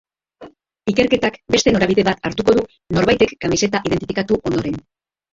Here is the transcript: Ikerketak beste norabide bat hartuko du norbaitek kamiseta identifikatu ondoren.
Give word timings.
Ikerketak 0.91 1.35
beste 1.55 1.73
norabide 1.75 2.05
bat 2.07 2.25
hartuko 2.29 2.55
du 2.59 2.63
norbaitek 2.99 3.35
kamiseta 3.45 3.83
identifikatu 3.91 4.39
ondoren. 4.51 4.81